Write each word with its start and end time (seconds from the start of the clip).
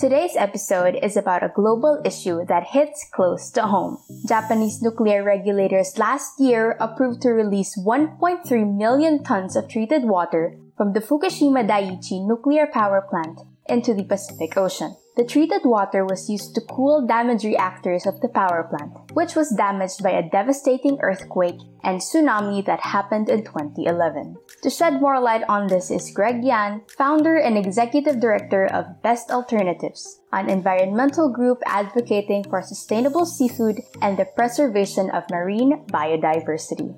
Today's 0.00 0.34
episode 0.34 0.96
is 1.02 1.14
about 1.18 1.42
a 1.42 1.52
global 1.54 2.00
issue 2.06 2.46
that 2.46 2.68
hits 2.72 3.04
close 3.12 3.50
to 3.50 3.66
home. 3.66 3.98
Japanese 4.26 4.80
nuclear 4.80 5.22
regulators 5.22 5.98
last 5.98 6.40
year 6.40 6.74
approved 6.80 7.20
to 7.20 7.28
release 7.36 7.76
1.3 7.76 8.48
million 8.78 9.22
tons 9.22 9.56
of 9.56 9.68
treated 9.68 10.04
water 10.04 10.56
from 10.74 10.94
the 10.94 11.00
Fukushima 11.00 11.68
Daiichi 11.68 12.26
nuclear 12.26 12.66
power 12.66 13.06
plant 13.10 13.40
into 13.68 13.92
the 13.92 14.04
Pacific 14.04 14.56
Ocean. 14.56 14.96
The 15.20 15.26
treated 15.26 15.66
water 15.66 16.06
was 16.06 16.30
used 16.30 16.54
to 16.54 16.62
cool 16.62 17.06
damaged 17.06 17.44
reactors 17.44 18.06
of 18.06 18.22
the 18.22 18.28
power 18.32 18.64
plant, 18.64 19.12
which 19.12 19.36
was 19.36 19.54
damaged 19.54 20.02
by 20.02 20.12
a 20.12 20.26
devastating 20.26 20.96
earthquake 21.02 21.60
and 21.84 22.00
tsunami 22.00 22.64
that 22.64 22.80
happened 22.80 23.28
in 23.28 23.44
2011. 23.44 24.38
To 24.62 24.70
shed 24.70 25.02
more 25.02 25.20
light 25.20 25.44
on 25.46 25.66
this 25.66 25.90
is 25.90 26.10
Gregg 26.14 26.42
Yan, 26.42 26.80
founder 26.96 27.36
and 27.36 27.58
executive 27.58 28.18
director 28.18 28.64
of 28.64 29.02
Best 29.02 29.30
Alternatives, 29.30 30.22
an 30.32 30.48
environmental 30.48 31.28
group 31.28 31.60
advocating 31.66 32.42
for 32.44 32.62
sustainable 32.62 33.26
seafood 33.26 33.82
and 34.00 34.16
the 34.16 34.24
preservation 34.24 35.10
of 35.10 35.28
marine 35.28 35.84
biodiversity. 35.92 36.96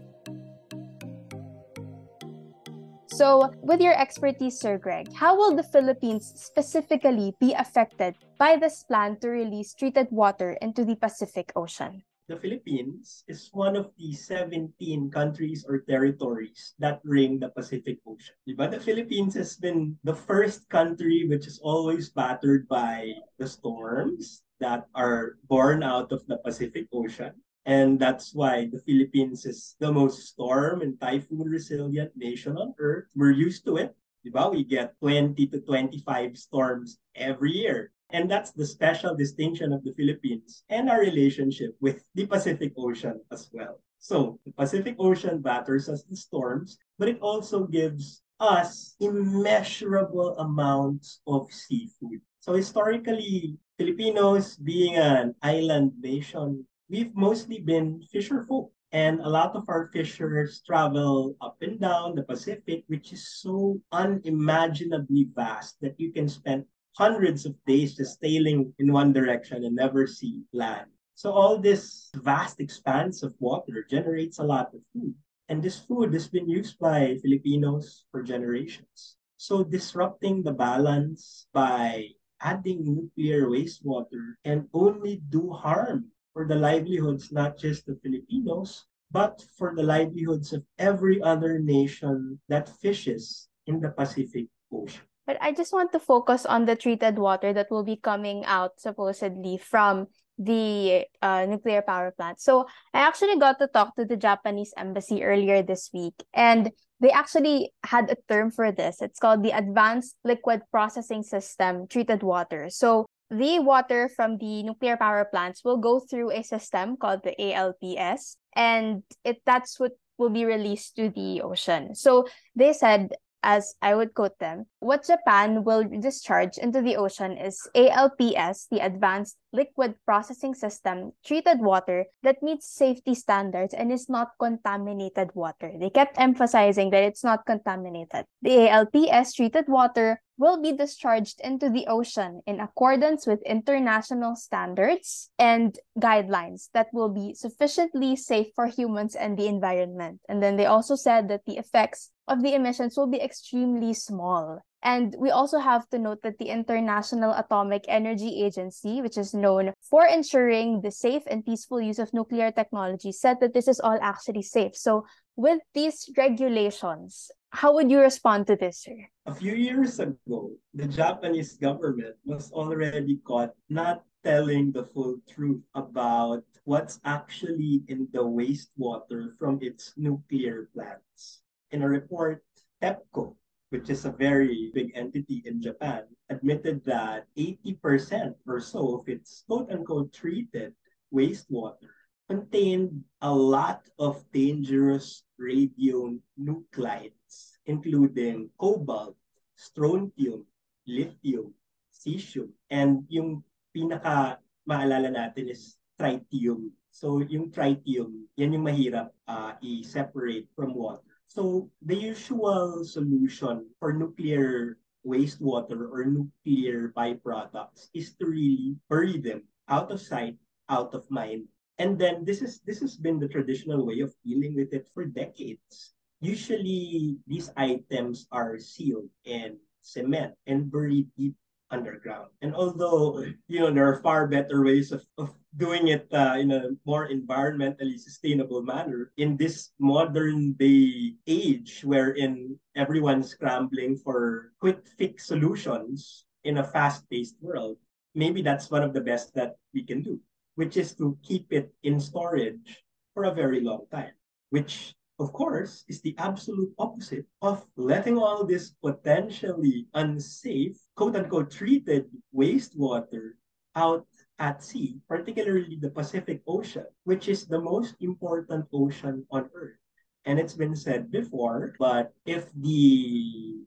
So, 3.12 3.52
with 3.60 3.84
your 3.84 3.92
expertise, 3.92 4.56
Sir 4.56 4.80
Gregg, 4.80 5.12
how 5.12 5.36
will 5.36 5.54
the 5.54 5.62
Philippines 5.62 6.32
specifically 6.32 7.36
be 7.38 7.52
affected 7.52 8.16
by 8.38 8.56
this 8.56 8.82
plan 8.88 9.20
to 9.20 9.28
release 9.28 9.74
treated 9.74 10.08
water 10.10 10.56
into 10.64 10.84
the 10.84 10.96
Pacific 10.96 11.52
Ocean? 11.54 12.04
The 12.32 12.40
Philippines 12.40 13.24
is 13.28 13.52
one 13.52 13.76
of 13.76 13.92
the 13.98 14.16
17 14.16 14.72
countries 15.10 15.66
or 15.68 15.84
territories 15.84 16.72
that 16.78 17.04
ring 17.04 17.38
the 17.38 17.52
Pacific 17.52 18.00
Ocean. 18.08 18.32
But 18.56 18.70
The 18.70 18.80
Philippines 18.80 19.34
has 19.34 19.60
been 19.60 19.98
the 20.04 20.16
first 20.16 20.70
country 20.70 21.28
which 21.28 21.46
is 21.46 21.60
always 21.60 22.08
battered 22.08 22.66
by 22.66 23.12
the 23.36 23.46
storms 23.46 24.40
that 24.60 24.88
are 24.94 25.36
born 25.52 25.82
out 25.82 26.12
of 26.12 26.24
the 26.26 26.38
Pacific 26.40 26.88
Ocean. 26.94 27.36
And 27.64 27.98
that's 27.98 28.34
why 28.34 28.66
the 28.66 28.80
Philippines 28.80 29.46
is 29.46 29.76
the 29.78 29.92
most 29.92 30.26
storm 30.26 30.82
and 30.82 31.00
typhoon 31.00 31.48
resilient 31.48 32.10
nation 32.16 32.56
on 32.56 32.74
earth. 32.78 33.06
We're 33.14 33.30
used 33.30 33.64
to 33.66 33.76
it. 33.76 33.94
Diba? 34.26 34.50
We 34.50 34.64
get 34.64 34.98
20 35.00 35.46
to 35.46 35.60
25 35.60 36.36
storms 36.38 36.98
every 37.14 37.52
year. 37.52 37.92
And 38.10 38.30
that's 38.30 38.52
the 38.52 38.66
special 38.66 39.14
distinction 39.14 39.72
of 39.72 39.84
the 39.84 39.92
Philippines 39.92 40.64
and 40.68 40.90
our 40.90 41.00
relationship 41.00 41.76
with 41.80 42.04
the 42.14 42.26
Pacific 42.26 42.72
Ocean 42.76 43.20
as 43.30 43.48
well. 43.52 43.80
So 43.98 44.38
the 44.44 44.52
Pacific 44.52 44.96
Ocean 44.98 45.40
batters 45.40 45.88
us 45.88 46.04
in 46.10 46.16
storms, 46.16 46.78
but 46.98 47.08
it 47.08 47.20
also 47.20 47.64
gives 47.64 48.22
us 48.40 48.96
immeasurable 49.00 50.36
amounts 50.38 51.20
of 51.26 51.50
seafood. 51.52 52.20
So 52.40 52.52
historically, 52.52 53.56
Filipinos 53.78 54.56
being 54.56 54.96
an 54.96 55.34
island 55.40 55.92
nation 56.00 56.66
we've 56.92 57.16
mostly 57.16 57.58
been 57.58 58.04
fisher 58.12 58.44
folk. 58.44 58.70
And 58.92 59.24
a 59.24 59.28
lot 59.28 59.56
of 59.56 59.64
our 59.72 59.88
fishers 59.88 60.60
travel 60.68 61.34
up 61.40 61.56
and 61.62 61.80
down 61.80 62.14
the 62.14 62.28
Pacific, 62.28 62.84
which 62.88 63.14
is 63.14 63.40
so 63.40 63.80
unimaginably 63.90 65.32
vast 65.32 65.80
that 65.80 65.96
you 65.96 66.12
can 66.12 66.28
spend 66.28 66.68
hundreds 66.92 67.46
of 67.48 67.56
days 67.64 67.96
just 67.96 68.20
sailing 68.20 68.74
in 68.78 68.92
one 68.92 69.14
direction 69.14 69.64
and 69.64 69.74
never 69.74 70.06
see 70.06 70.44
land. 70.52 70.92
So 71.14 71.32
all 71.32 71.56
this 71.56 72.12
vast 72.20 72.60
expanse 72.60 73.22
of 73.22 73.32
water 73.40 73.86
generates 73.88 74.38
a 74.38 74.44
lot 74.44 74.74
of 74.74 74.84
food. 74.92 75.14
And 75.48 75.62
this 75.62 75.80
food 75.80 76.12
has 76.12 76.28
been 76.28 76.48
used 76.48 76.78
by 76.78 77.16
Filipinos 77.22 78.04
for 78.12 78.22
generations. 78.22 79.16
So 79.38 79.64
disrupting 79.64 80.42
the 80.42 80.52
balance 80.52 81.48
by 81.54 82.12
adding 82.42 82.84
nuclear 82.84 83.48
wastewater 83.48 84.36
can 84.44 84.68
only 84.74 85.22
do 85.32 85.48
harm 85.48 86.12
for 86.32 86.46
the 86.46 86.56
livelihoods 86.56 87.32
not 87.32 87.58
just 87.58 87.86
the 87.86 87.96
Filipinos, 88.02 88.86
but 89.10 89.44
for 89.56 89.74
the 89.76 89.82
livelihoods 89.82 90.52
of 90.52 90.64
every 90.78 91.20
other 91.22 91.58
nation 91.58 92.40
that 92.48 92.68
fishes 92.80 93.48
in 93.66 93.80
the 93.80 93.90
Pacific 93.90 94.48
Ocean. 94.72 95.04
But 95.26 95.38
I 95.40 95.52
just 95.52 95.72
want 95.72 95.92
to 95.92 96.00
focus 96.00 96.44
on 96.44 96.66
the 96.66 96.74
treated 96.74 97.18
water 97.18 97.52
that 97.52 97.70
will 97.70 97.84
be 97.84 97.96
coming 97.96 98.44
out 98.44 98.80
supposedly 98.80 99.56
from 99.56 100.08
the 100.38 101.06
uh, 101.20 101.46
nuclear 101.46 101.82
power 101.82 102.10
plant. 102.10 102.40
So 102.40 102.66
I 102.92 103.06
actually 103.06 103.38
got 103.38 103.60
to 103.60 103.68
talk 103.68 103.94
to 103.96 104.04
the 104.04 104.16
Japanese 104.16 104.74
embassy 104.76 105.22
earlier 105.22 105.62
this 105.62 105.90
week, 105.94 106.14
and 106.34 106.72
they 106.98 107.10
actually 107.10 107.72
had 107.84 108.10
a 108.10 108.16
term 108.28 108.50
for 108.50 108.72
this. 108.72 109.02
It's 109.02 109.20
called 109.20 109.44
the 109.44 109.56
Advanced 109.56 110.16
Liquid 110.24 110.62
Processing 110.70 111.22
System 111.22 111.86
Treated 111.86 112.22
Water. 112.22 112.66
So 112.70 113.06
the 113.32 113.58
water 113.60 114.10
from 114.14 114.36
the 114.36 114.62
nuclear 114.62 114.96
power 114.96 115.24
plants 115.24 115.64
will 115.64 115.78
go 115.78 116.00
through 116.00 116.30
a 116.30 116.42
system 116.42 116.96
called 116.96 117.22
the 117.24 117.34
ALPS, 117.40 118.36
and 118.54 119.02
it 119.24 119.40
that's 119.46 119.80
what 119.80 119.92
will 120.18 120.30
be 120.30 120.44
released 120.44 120.96
to 120.96 121.08
the 121.08 121.40
ocean. 121.40 121.94
So 121.94 122.28
they 122.54 122.72
said 122.72 123.16
as 123.42 123.74
I 123.82 123.94
would 123.94 124.14
quote 124.14 124.38
them, 124.38 124.66
what 124.78 125.06
Japan 125.06 125.64
will 125.64 125.84
discharge 125.84 126.58
into 126.58 126.80
the 126.80 126.96
ocean 126.96 127.36
is 127.36 127.68
ALPS, 127.74 128.68
the 128.70 128.78
Advanced 128.78 129.36
Liquid 129.52 129.94
Processing 130.06 130.54
System, 130.54 131.12
treated 131.26 131.58
water 131.58 132.06
that 132.22 132.42
meets 132.42 132.70
safety 132.70 133.14
standards 133.14 133.74
and 133.74 133.90
is 133.92 134.08
not 134.08 134.30
contaminated 134.38 135.30
water. 135.34 135.72
They 135.78 135.90
kept 135.90 136.20
emphasizing 136.20 136.90
that 136.90 137.02
it's 137.02 137.24
not 137.24 137.44
contaminated. 137.44 138.26
The 138.42 138.68
ALPS 138.70 139.34
treated 139.34 139.66
water 139.66 140.22
will 140.38 140.60
be 140.60 140.72
discharged 140.72 141.40
into 141.40 141.70
the 141.70 141.86
ocean 141.86 142.40
in 142.46 142.60
accordance 142.60 143.26
with 143.26 143.42
international 143.42 144.34
standards 144.34 145.30
and 145.38 145.78
guidelines 145.98 146.68
that 146.74 146.88
will 146.92 147.08
be 147.08 147.34
sufficiently 147.34 148.16
safe 148.16 148.48
for 148.54 148.66
humans 148.66 149.14
and 149.14 149.38
the 149.38 149.46
environment. 149.46 150.20
And 150.28 150.42
then 150.42 150.56
they 150.56 150.66
also 150.66 150.96
said 150.96 151.28
that 151.28 151.44
the 151.46 151.58
effects 151.58 152.10
of 152.26 152.42
the 152.42 152.54
emissions 152.54 152.96
will 152.96 153.08
be 153.08 153.20
extremely 153.20 153.94
small. 153.94 154.60
And 154.82 155.14
we 155.16 155.30
also 155.30 155.58
have 155.58 155.88
to 155.90 155.98
note 155.98 156.22
that 156.22 156.38
the 156.38 156.48
International 156.48 157.32
Atomic 157.34 157.84
Energy 157.86 158.42
Agency, 158.42 159.00
which 159.00 159.16
is 159.16 159.32
known 159.32 159.72
for 159.80 160.06
ensuring 160.06 160.80
the 160.80 160.90
safe 160.90 161.22
and 161.28 161.44
peaceful 161.46 161.80
use 161.80 162.00
of 162.00 162.12
nuclear 162.12 162.50
technology, 162.50 163.12
said 163.12 163.38
that 163.40 163.54
this 163.54 163.68
is 163.68 163.78
all 163.78 163.98
actually 164.02 164.42
safe. 164.42 164.74
So, 164.74 165.06
with 165.36 165.60
these 165.72 166.10
regulations, 166.16 167.30
how 167.52 167.74
would 167.74 167.90
you 167.90 168.00
respond 168.00 168.46
to 168.48 168.56
this, 168.56 168.80
sir? 168.80 168.96
A 169.26 169.34
few 169.34 169.52
years 169.52 170.00
ago, 170.00 170.56
the 170.72 170.88
Japanese 170.88 171.52
government 171.60 172.16
was 172.24 172.50
already 172.50 173.20
caught 173.28 173.52
not 173.68 174.04
telling 174.24 174.72
the 174.72 174.84
full 174.84 175.20
truth 175.28 175.60
about 175.74 176.44
what's 176.64 176.98
actually 177.04 177.84
in 177.88 178.08
the 178.12 178.24
wastewater 178.24 179.36
from 179.38 179.60
its 179.60 179.92
nuclear 179.96 180.70
plants. 180.72 181.42
In 181.70 181.82
a 181.82 181.88
report, 181.88 182.42
TEPCO, 182.80 183.36
which 183.68 183.90
is 183.90 184.06
a 184.06 184.16
very 184.16 184.72
big 184.72 184.90
entity 184.94 185.42
in 185.44 185.60
Japan, 185.60 186.08
admitted 186.30 186.82
that 186.86 187.28
80% 187.36 188.34
or 188.46 188.60
so 188.60 189.00
of 189.00 189.08
its 189.08 189.44
quote 189.46 189.70
unquote 189.70 190.12
treated 190.12 190.72
wastewater 191.12 192.01
contained 192.28 193.04
a 193.20 193.32
lot 193.32 193.82
of 193.98 194.22
dangerous 194.32 195.24
radionuclides, 195.40 197.58
including 197.66 198.50
cobalt, 198.58 199.16
strontium, 199.56 200.46
lithium, 200.86 201.54
cesium, 201.90 202.50
and 202.70 203.04
yung 203.08 203.42
pinaka 203.74 204.38
maalala 204.66 205.10
natin 205.10 205.50
is 205.50 205.76
tritium. 205.98 206.70
So 206.92 207.22
yung 207.24 207.50
tritium, 207.50 208.28
yan 208.36 208.58
yung 208.58 208.66
mahirap 208.66 209.10
uh, 209.26 209.54
i-separate 209.62 210.50
from 210.54 210.74
water. 210.74 211.06
So 211.30 211.70
the 211.80 211.96
usual 211.96 212.84
solution 212.84 213.70
for 213.80 213.96
nuclear 213.96 214.76
wastewater 215.06 215.88
or 215.88 216.04
nuclear 216.04 216.92
byproducts 216.92 217.88
is 217.96 218.12
to 218.20 218.28
really 218.28 218.76
bury 218.90 219.18
them 219.18 219.42
out 219.68 219.90
of 219.90 220.00
sight, 220.00 220.36
out 220.68 220.94
of 220.94 221.08
mind. 221.10 221.48
And 221.78 221.98
then 221.98 222.24
this 222.24 222.42
is 222.42 222.60
this 222.66 222.80
has 222.80 222.96
been 222.96 223.18
the 223.18 223.28
traditional 223.28 223.86
way 223.86 224.00
of 224.00 224.14
dealing 224.24 224.54
with 224.54 224.72
it 224.72 224.88
for 224.92 225.04
decades. 225.04 225.94
Usually 226.20 227.18
these 227.26 227.50
items 227.56 228.28
are 228.30 228.58
sealed 228.58 229.10
in 229.24 229.58
cement 229.82 230.34
and 230.46 230.70
buried 230.70 231.10
deep 231.16 231.34
underground. 231.72 232.30
And 232.42 232.54
although 232.54 233.24
you 233.48 233.60
know 233.60 233.72
there 233.72 233.88
are 233.88 234.04
far 234.04 234.28
better 234.28 234.62
ways 234.62 234.92
of, 234.92 235.02
of 235.18 235.34
doing 235.56 235.88
it 235.88 236.08
uh, 236.12 236.36
in 236.38 236.52
a 236.52 236.72
more 236.84 237.08
environmentally 237.08 237.98
sustainable 237.98 238.62
manner 238.62 239.12
in 239.16 239.36
this 239.36 239.72
modern 239.78 240.52
day 240.52 241.16
age 241.26 241.82
wherein 241.84 242.56
everyone's 242.76 243.28
scrambling 243.28 243.96
for 243.96 244.52
quick 244.60 244.86
fix 244.96 245.26
solutions 245.26 246.24
in 246.44 246.58
a 246.58 246.64
fast-paced 246.64 247.36
world 247.40 247.76
maybe 248.14 248.40
that's 248.40 248.70
one 248.70 248.82
of 248.82 248.92
the 248.92 249.00
best 249.00 249.34
that 249.34 249.56
we 249.74 249.84
can 249.84 250.00
do 250.00 250.18
which 250.54 250.76
is 250.76 250.94
to 250.94 251.16
keep 251.22 251.52
it 251.52 251.72
in 251.82 251.98
storage 252.00 252.84
for 253.14 253.24
a 253.24 253.34
very 253.34 253.60
long 253.60 253.84
time 253.90 254.12
which 254.50 254.94
of 255.22 255.32
course, 255.32 255.84
is 255.88 256.00
the 256.00 256.16
absolute 256.18 256.74
opposite 256.78 257.26
of 257.42 257.64
letting 257.76 258.18
all 258.18 258.44
this 258.44 258.74
potentially 258.82 259.86
unsafe, 259.94 260.76
quote 260.96 261.14
unquote, 261.14 261.50
treated 261.50 262.10
wastewater 262.34 263.38
out 263.76 264.06
at 264.38 264.64
sea, 264.64 264.98
particularly 265.08 265.78
the 265.80 265.90
Pacific 265.90 266.42
Ocean, 266.46 266.86
which 267.04 267.28
is 267.28 267.46
the 267.46 267.60
most 267.60 267.94
important 268.00 268.66
ocean 268.72 269.24
on 269.30 269.48
Earth. 269.54 269.78
And 270.24 270.38
it's 270.38 270.54
been 270.54 270.74
said 270.74 271.10
before, 271.10 271.74
but 271.78 272.12
if 272.26 272.50
the 272.54 273.62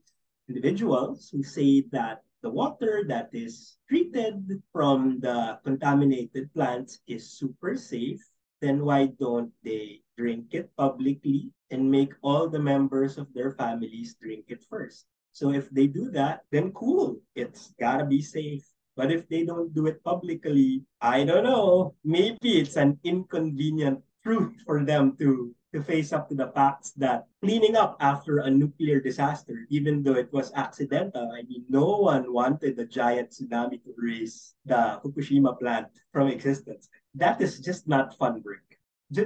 individuals 0.48 1.30
who 1.32 1.42
say 1.42 1.88
that 1.92 2.20
the 2.42 2.50
water 2.50 3.04
that 3.08 3.30
is 3.32 3.76
treated 3.88 4.62
from 4.72 5.20
the 5.20 5.58
contaminated 5.64 6.52
plants 6.52 7.00
is 7.06 7.32
super 7.32 7.76
safe, 7.76 8.22
then 8.60 8.84
why 8.84 9.06
don't 9.18 9.52
they 9.64 10.02
drink 10.16 10.52
it 10.52 10.70
publicly 10.76 11.52
and 11.70 11.90
make 11.90 12.14
all 12.22 12.48
the 12.48 12.60
members 12.60 13.18
of 13.18 13.32
their 13.34 13.52
families 13.52 14.16
drink 14.20 14.44
it 14.48 14.64
first? 14.68 15.06
So 15.32 15.52
if 15.52 15.68
they 15.70 15.86
do 15.86 16.10
that, 16.12 16.44
then 16.52 16.72
cool, 16.72 17.20
it's 17.34 17.74
gotta 17.80 18.04
be 18.04 18.22
safe. 18.22 18.64
But 18.96 19.12
if 19.12 19.28
they 19.28 19.44
don't 19.44 19.74
do 19.74 19.86
it 19.86 20.02
publicly, 20.04 20.84
I 21.00 21.24
don't 21.24 21.44
know. 21.44 21.94
Maybe 22.04 22.60
it's 22.60 22.76
an 22.76 22.98
inconvenient 23.04 24.00
truth 24.22 24.56
for 24.64 24.84
them 24.84 25.16
to 25.18 25.54
to 25.74 25.82
face 25.82 26.12
up 26.12 26.28
to 26.28 26.34
the 26.34 26.48
facts 26.48 26.92
that 26.96 27.26
cleaning 27.42 27.76
up 27.76 27.96
after 28.00 28.38
a 28.38 28.50
nuclear 28.50 29.00
disaster, 29.00 29.66
even 29.68 30.02
though 30.02 30.14
it 30.14 30.32
was 30.32 30.52
accidental, 30.54 31.30
I 31.32 31.42
mean, 31.42 31.64
no 31.68 31.98
one 31.98 32.32
wanted 32.32 32.76
the 32.76 32.86
giant 32.86 33.30
tsunami 33.30 33.82
to 33.84 33.94
erase 33.98 34.54
the 34.64 35.00
Fukushima 35.02 35.58
plant 35.58 35.88
from 36.12 36.28
existence. 36.28 36.88
That 37.14 37.40
is 37.40 37.60
just 37.60 37.88
not 37.88 38.16
fun 38.16 38.42
work. 38.44 38.64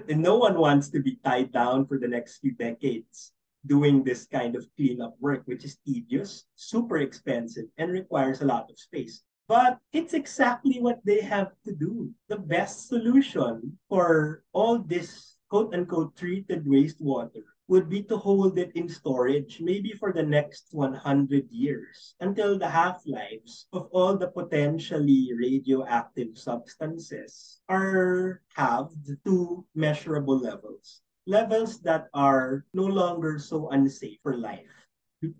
no 0.08 0.36
one 0.36 0.58
wants 0.58 0.88
to 0.90 1.00
be 1.00 1.18
tied 1.24 1.52
down 1.52 1.86
for 1.86 1.98
the 1.98 2.08
next 2.08 2.38
few 2.38 2.52
decades 2.52 3.32
doing 3.66 4.02
this 4.02 4.26
kind 4.26 4.56
of 4.56 4.66
cleanup 4.76 5.14
work, 5.20 5.42
which 5.44 5.64
is 5.64 5.76
tedious, 5.86 6.46
super 6.54 6.98
expensive, 6.98 7.66
and 7.76 7.92
requires 7.92 8.40
a 8.40 8.46
lot 8.46 8.70
of 8.70 8.78
space. 8.78 9.22
But 9.48 9.78
it's 9.92 10.14
exactly 10.14 10.80
what 10.80 11.00
they 11.04 11.20
have 11.20 11.52
to 11.64 11.74
do. 11.74 12.10
The 12.28 12.38
best 12.38 12.88
solution 12.88 13.78
for 13.88 14.44
all 14.52 14.78
this 14.78 15.36
quote 15.50 15.74
unquote 15.74 16.16
treated 16.16 16.64
wastewater 16.64 17.42
would 17.70 17.88
be 17.90 18.02
to 18.02 18.16
hold 18.16 18.58
it 18.58 18.70
in 18.74 18.88
storage 18.88 19.60
maybe 19.60 19.92
for 19.94 20.12
the 20.12 20.22
next 20.22 20.70
100 20.72 21.50
years 21.50 22.14
until 22.18 22.58
the 22.58 22.68
half-lives 22.68 23.66
of 23.72 23.86
all 23.92 24.16
the 24.16 24.26
potentially 24.26 25.30
radioactive 25.34 26.38
substances 26.38 27.60
are 27.68 28.42
halved 28.54 29.10
to 29.24 29.64
measurable 29.74 30.38
levels. 30.38 31.02
Levels 31.26 31.78
that 31.82 32.10
are 32.14 32.66
no 32.74 32.86
longer 32.86 33.38
so 33.38 33.70
unsafe 33.70 34.18
for 34.22 34.36
life. 34.36 34.66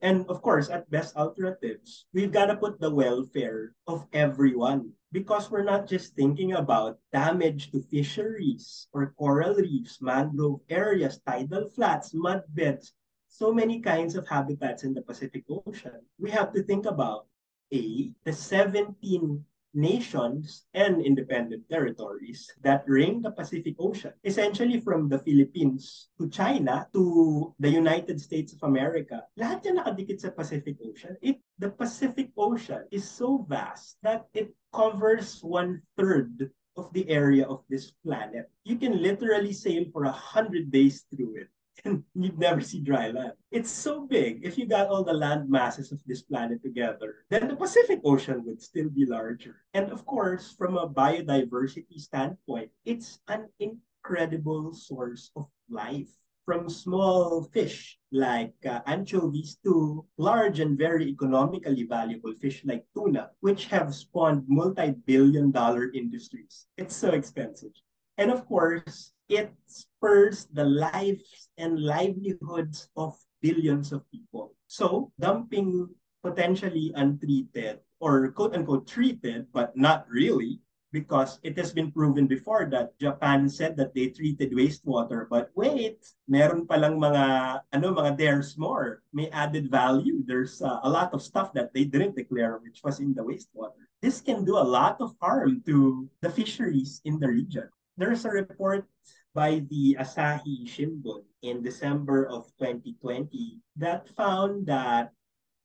And 0.03 0.23
of 0.31 0.43
course, 0.43 0.71
at 0.71 0.91
best 0.91 1.17
alternatives, 1.17 2.07
we've 2.15 2.31
got 2.31 2.47
to 2.47 2.57
put 2.57 2.79
the 2.79 2.95
welfare 2.95 3.75
of 3.89 4.07
everyone 4.13 4.93
because 5.13 5.51
we're 5.51 5.65
not 5.67 5.89
just 5.89 6.15
thinking 6.15 6.53
about 6.55 6.99
damage 7.13 7.71
to 7.73 7.83
fisheries 7.83 8.87
or 8.93 9.15
coral 9.19 9.55
reefs, 9.55 10.01
mangrove 10.01 10.61
areas, 10.69 11.21
tidal 11.27 11.69
flats, 11.69 12.15
mud 12.15 12.43
beds, 12.49 12.93
so 13.29 13.53
many 13.53 13.81
kinds 13.81 14.15
of 14.15 14.27
habitats 14.27 14.85
in 14.85 14.95
the 14.95 15.03
Pacific 15.03 15.45
Ocean. 15.49 16.03
We 16.19 16.31
have 16.31 16.53
to 16.53 16.63
think 16.63 16.87
about 16.87 17.27
A, 17.73 18.13
the 18.25 18.33
17 18.33 19.45
nations 19.75 20.67
and 20.75 21.01
independent 21.05 21.69
territories 21.69 22.51
that 22.63 22.85
ring 22.87 23.23
the 23.23 23.31
Pacific 23.31 23.77
Ocean, 23.79 24.13
essentially 24.25 24.81
from 24.81 25.09
the 25.09 25.19
Philippines 25.19 26.09
to 26.19 26.29
China 26.29 26.89
to 26.93 27.55
the 27.59 27.71
United 27.71 28.21
States 28.21 28.53
of 28.53 28.63
America. 28.63 29.23
Lahat 29.39 29.65
yan 29.65 29.79
nakadikit 29.79 30.21
sa 30.21 30.31
Pacific 30.31 30.77
Ocean. 30.83 31.17
It, 31.23 31.39
the 31.59 31.71
Pacific 31.71 32.31
Ocean 32.37 32.87
is 32.91 33.07
so 33.07 33.47
vast 33.49 33.99
that 34.03 34.27
it 34.35 34.51
covers 34.75 35.39
one-third 35.43 36.51
of 36.77 36.93
the 36.93 37.09
area 37.11 37.47
of 37.47 37.63
this 37.69 37.93
planet. 38.03 38.51
You 38.65 38.77
can 38.77 39.03
literally 39.03 39.53
sail 39.53 39.85
for 39.93 40.05
a 40.05 40.15
hundred 40.15 40.71
days 40.71 41.05
through 41.11 41.37
it 41.37 41.51
and 41.85 42.05
you'd 42.15 42.39
never 42.39 42.61
see 42.61 42.81
dry 42.81 43.11
land. 43.11 43.33
It's 43.51 43.71
so 43.71 44.07
big. 44.07 44.41
If 44.43 44.59
you 44.59 44.67
got 44.67 44.89
all 44.89 45.05
the 45.05 45.13
land 45.13 45.49
masses 45.49 45.93
of 45.93 46.01
this 46.07 46.23
planet 46.23 46.63
together, 46.63 47.25
then 47.31 47.49
the 47.49 47.57
Pacific 47.57 48.01
Ocean 48.05 48.45
would 48.45 48.63
still 48.63 48.89
be 48.89 49.07
larger. 49.07 49.63
And 49.75 49.91
of 49.91 50.05
course, 50.07 50.53
from 50.57 50.77
a 50.77 50.89
biodiversity 50.89 51.99
standpoint, 51.99 52.71
it's 52.85 53.21
an 53.29 53.49
incredible 53.59 54.73
source 54.75 55.31
of 55.37 55.47
life. 55.69 56.09
From 56.47 56.69
small 56.69 57.45
fish 57.53 57.99
like 58.11 58.55
uh, 58.67 58.81
anchovies 58.87 59.59
to 59.63 60.05
large 60.19 60.59
and 60.59 60.77
very 60.77 61.07
economically 61.07 61.85
valuable 61.85 62.35
fish 62.35 62.63
like 62.65 62.85
tuna, 62.93 63.31
which 63.39 63.67
have 63.67 63.95
spawned 63.95 64.45
multi 64.49 64.91
billion 65.07 65.53
dollar 65.53 65.93
industries. 65.93 66.67
It's 66.77 66.97
so 66.97 67.11
expensive. 67.11 67.71
And 68.19 68.33
of 68.33 68.47
course, 68.47 69.13
it 69.31 69.55
spurs 69.67 70.51
the 70.53 70.67
lives 70.67 71.49
and 71.57 71.79
livelihoods 71.79 72.91
of 72.99 73.15
billions 73.41 73.95
of 73.95 74.03
people. 74.11 74.53
So 74.67 75.15
dumping 75.19 75.89
potentially 76.23 76.93
untreated 76.99 77.81
or 78.03 78.33
quote 78.33 78.55
unquote 78.55 78.91
treated, 78.91 79.47
but 79.55 79.77
not 79.77 80.05
really, 80.11 80.61
because 80.93 81.39
it 81.43 81.57
has 81.57 81.73
been 81.73 81.95
proven 81.95 82.27
before 82.27 82.67
that 82.75 82.99
Japan 82.99 83.49
said 83.49 83.77
that 83.79 83.95
they 83.95 84.11
treated 84.11 84.51
wastewater. 84.53 85.31
But 85.31 85.55
wait, 85.55 86.03
meron 86.27 86.67
palang 86.67 86.99
mga, 86.99 87.63
ano, 87.73 87.95
mga 87.95 88.19
there's 88.19 88.59
more. 88.59 89.03
May 89.15 89.31
added 89.31 89.71
value. 89.71 90.27
There's 90.27 90.61
uh, 90.61 90.83
a 90.83 90.91
lot 90.91 91.15
of 91.15 91.23
stuff 91.23 91.55
that 91.55 91.73
they 91.73 91.85
didn't 91.85 92.17
declare, 92.17 92.59
which 92.59 92.83
was 92.83 92.99
in 92.99 93.15
the 93.15 93.23
wastewater. 93.23 93.87
This 94.03 94.21
can 94.21 94.45
do 94.45 94.59
a 94.59 94.67
lot 94.67 94.99
of 95.01 95.15
harm 95.21 95.63
to 95.67 96.09
the 96.21 96.31
fisheries 96.31 97.01
in 97.05 97.21
the 97.21 97.29
region. 97.29 97.71
There's 97.97 98.25
a 98.25 98.31
report 98.31 98.89
by 99.35 99.63
the 99.71 99.97
Asahi 99.99 100.67
Shimbun 100.67 101.23
in 101.43 101.63
December 101.63 102.27
of 102.27 102.51
2020 102.59 103.61
that 103.77 104.09
found 104.17 104.67
that 104.67 105.13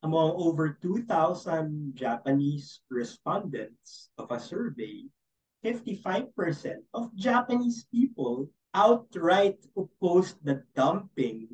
among 0.04 0.38
over 0.38 0.78
2,000 0.82 1.96
Japanese 1.96 2.82
respondents 2.90 4.10
of 4.18 4.30
a 4.30 4.40
survey, 4.40 5.10
55% 5.66 6.30
of 6.94 7.10
Japanese 7.18 7.90
people 7.90 8.48
outright 8.76 9.58
opposed 9.74 10.38
the 10.46 10.62
dumping 10.76 11.50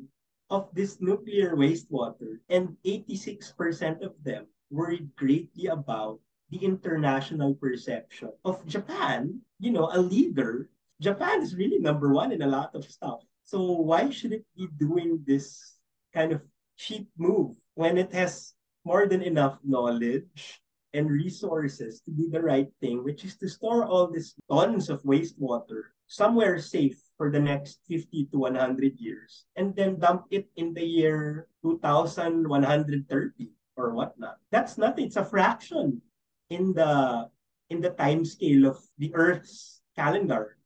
of 0.50 0.68
this 0.76 1.00
nuclear 1.00 1.56
wastewater, 1.56 2.36
and 2.50 2.76
86% 2.84 4.04
of 4.04 4.12
them 4.20 4.44
worried 4.68 5.08
greatly 5.16 5.72
about 5.72 6.20
the 6.50 6.60
international 6.60 7.54
perception 7.56 8.28
of 8.44 8.60
Japan, 8.68 9.40
you 9.60 9.72
know, 9.72 9.88
a 9.88 10.00
leader 10.00 10.68
Japan 11.02 11.42
is 11.42 11.58
really 11.58 11.82
number 11.82 12.14
one 12.14 12.30
in 12.30 12.42
a 12.42 12.46
lot 12.46 12.70
of 12.78 12.86
stuff. 12.86 13.26
So 13.42 13.58
why 13.82 14.10
should 14.10 14.32
it 14.32 14.46
be 14.54 14.68
doing 14.78 15.18
this 15.26 15.82
kind 16.14 16.30
of 16.30 16.40
cheap 16.78 17.10
move 17.18 17.58
when 17.74 17.98
it 17.98 18.14
has 18.14 18.54
more 18.86 19.10
than 19.10 19.20
enough 19.22 19.58
knowledge 19.66 20.62
and 20.94 21.10
resources 21.10 22.00
to 22.06 22.10
do 22.14 22.30
the 22.30 22.40
right 22.40 22.70
thing, 22.80 23.02
which 23.02 23.24
is 23.24 23.36
to 23.38 23.48
store 23.48 23.84
all 23.84 24.06
these 24.06 24.34
tons 24.46 24.90
of 24.90 25.02
wastewater 25.02 25.90
somewhere 26.06 26.60
safe 26.60 27.00
for 27.16 27.30
the 27.30 27.40
next 27.40 27.80
50 27.88 28.28
to 28.30 28.38
100 28.38 29.00
years 29.00 29.46
and 29.56 29.74
then 29.74 29.98
dump 29.98 30.26
it 30.30 30.46
in 30.56 30.74
the 30.74 30.84
year 30.84 31.48
2130 31.62 33.50
or 33.76 33.94
whatnot. 33.94 34.36
That's 34.50 34.78
nothing. 34.78 35.06
It's 35.06 35.16
a 35.16 35.24
fraction 35.24 36.02
in 36.50 36.74
the 36.74 37.26
in 37.70 37.80
the 37.80 37.90
time 37.90 38.24
scale 38.24 38.66
of 38.66 38.78
the 38.98 39.10
Earth's 39.14 39.80
calendar. 39.96 40.60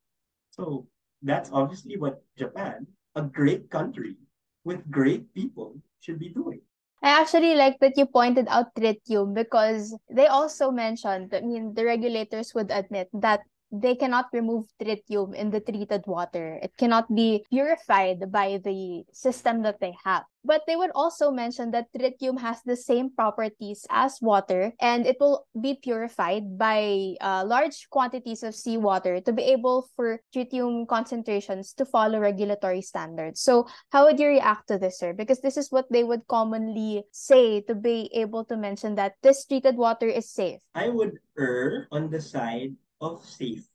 So 0.59 0.87
that's 1.23 1.51
obviously 1.53 1.97
what 1.97 2.23
Japan, 2.37 2.87
a 3.15 3.23
great 3.23 3.71
country 3.71 4.17
with 4.65 4.91
great 4.91 5.33
people, 5.35 5.77
should 6.01 6.19
be 6.19 6.29
doing. 6.29 6.61
I 7.03 7.21
actually 7.21 7.55
like 7.55 7.79
that 7.81 7.97
you 7.97 8.07
pointed 8.07 8.49
out 8.49 8.75
tritium 8.75 9.35
because 9.35 9.95
they 10.11 10.27
also 10.27 10.71
mentioned, 10.71 11.35
I 11.35 11.41
mean, 11.41 11.75
the 11.75 11.85
regulators 11.85 12.55
would 12.55 12.71
admit 12.71 13.09
that 13.13 13.41
they 13.81 13.95
cannot 13.95 14.27
remove 14.33 14.67
tritium 14.81 15.35
in 15.35 15.51
the 15.51 15.61
treated 15.61 16.03
water. 16.07 16.59
It 16.63 16.77
cannot 16.77 17.13
be 17.13 17.45
purified 17.51 18.31
by 18.33 18.61
the 18.63 19.05
system 19.13 19.63
that 19.63 19.81
they 19.81 19.95
have. 20.05 20.25
But 20.47 20.63
they 20.67 20.77
would 20.77 20.95
also 20.95 21.33
mention 21.33 21.73
that 21.73 21.91
tritium 21.91 22.39
has 22.39 22.63
the 22.63 22.77
same 22.77 23.11
properties 23.11 23.85
as 23.91 24.23
water 24.23 24.73
and 24.81 25.05
it 25.05 25.17
will 25.19 25.45
be 25.61 25.75
purified 25.75 26.57
by 26.57 27.17
uh, 27.21 27.43
large 27.45 27.91
quantities 27.91 28.45
of 28.45 28.55
seawater 28.55 29.21
to 29.21 29.33
be 29.33 29.43
able 29.43 29.91
for 29.97 30.21
tritium 30.33 30.87
concentrations 30.87 31.73
to 31.75 31.85
follow 31.85 32.21
regulatory 32.21 32.81
standards. 32.81 33.41
So, 33.41 33.67
how 33.91 34.07
would 34.07 34.21
you 34.21 34.29
react 34.29 34.69
to 34.69 34.79
this, 34.79 35.01
sir? 35.01 35.13
Because 35.13 35.41
this 35.41 35.57
is 35.57 35.73
what 35.73 35.91
they 35.91 36.05
would 36.05 36.29
commonly 36.29 37.03
say 37.11 37.63
to 37.63 37.75
be 37.75 38.09
able 38.15 38.45
to 38.45 38.57
mention 38.57 38.95
that 38.95 39.15
this 39.23 39.45
treated 39.47 39.77
water 39.77 40.07
is 40.07 40.31
safe. 40.31 40.61
I 40.77 40.91
would 40.91 41.19
err 41.37 41.89
on 41.91 42.09
the 42.09 42.21
side 42.21 42.77
of 43.01 43.25
safe 43.25 43.67